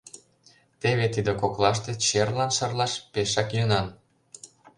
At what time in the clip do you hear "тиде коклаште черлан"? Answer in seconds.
1.13-2.51